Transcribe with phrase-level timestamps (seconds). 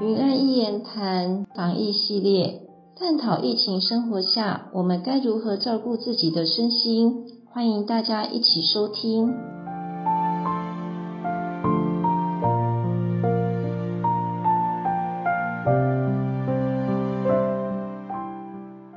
[0.00, 2.62] 云安一言谈防疫系列，
[2.94, 9.34] 探讨疫情生活下我们该如何照顾自己的身心，欢迎大家一起收听。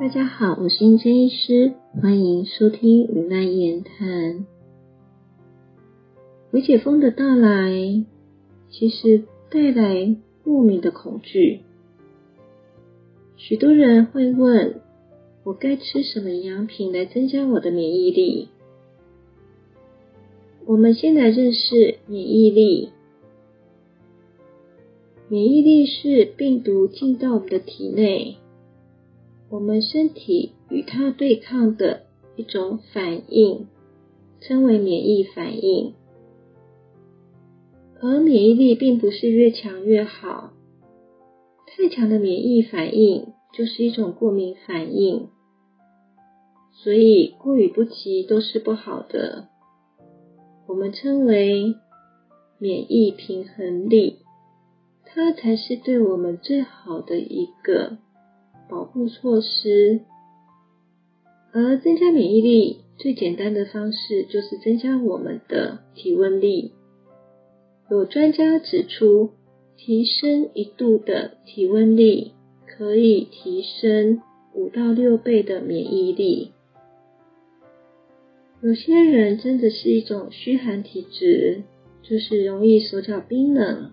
[0.00, 4.46] 大家好，我是英珍医师，欢迎收听云安一言谈。
[6.60, 7.70] 解封的到来，
[8.68, 10.16] 其实带来
[10.48, 11.60] 莫名的恐惧。
[13.36, 14.80] 许多人会问：
[15.44, 18.48] 我该吃什么营养品来增加我的免疫力？
[20.64, 22.88] 我们先来认识免疫力。
[25.28, 28.38] 免疫力是病毒进到我们的体内，
[29.50, 32.04] 我们身体与它对抗的
[32.36, 33.66] 一种反应，
[34.40, 35.92] 称为免疫反应。
[38.00, 40.52] 而免疫力并不是越强越好，
[41.66, 45.28] 太强的免疫反应就是一种过敏反应，
[46.72, 49.48] 所以过与不及都是不好的。
[50.68, 51.74] 我们称为
[52.58, 54.18] 免疫平衡力，
[55.04, 57.98] 它才是对我们最好的一个
[58.68, 60.02] 保护措施。
[61.50, 66.74] 而增加免疫力最简单的方式，就是增加我们的体温力。
[67.90, 69.30] 有专家指出，
[69.76, 72.32] 提升一度的体温力
[72.66, 74.20] 可以提升
[74.52, 76.52] 五到六倍的免疫力。
[78.60, 81.62] 有些人真的是一种虚寒体质，
[82.02, 83.92] 就是容易手脚冰冷，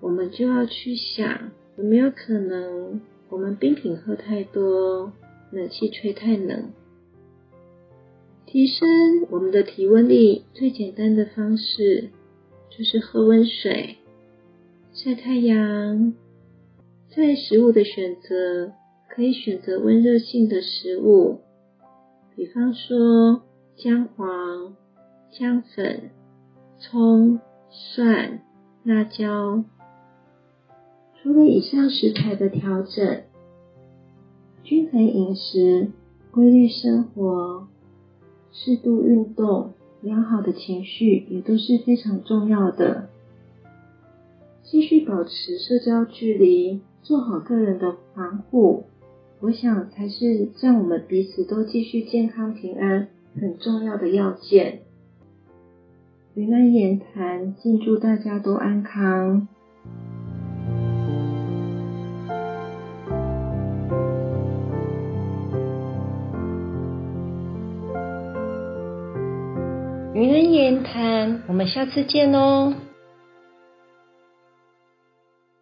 [0.00, 5.12] 我们就要去想有没有可能我们冰品喝太多，
[5.50, 6.72] 冷气吹太冷。
[8.44, 8.86] 提升
[9.30, 12.10] 我们的体温力最简单的方式。
[12.80, 13.98] 就是喝温水、
[14.94, 16.14] 晒太阳。
[17.14, 18.72] 在食物的选择，
[19.06, 21.40] 可以选择温热性的食物，
[22.34, 23.42] 比方说
[23.76, 24.74] 姜黄、
[25.30, 26.10] 姜粉、
[26.78, 28.40] 葱、蒜、
[28.84, 29.62] 辣椒。
[31.22, 33.24] 除了以上食材的调整，
[34.62, 35.90] 均衡饮食、
[36.30, 37.68] 规律生活、
[38.50, 39.74] 适度运动。
[40.02, 43.08] 良好的情绪也都是非常重要的。
[44.62, 48.84] 继续保持社交距离，做好个人的防护，
[49.40, 54.82] 我想才是让我们彼此都继续健康平安很重要的要件。
[56.34, 59.48] 云南言谈，敬祝大家都安康。
[70.12, 72.74] 云人言谈，我们下次见哦。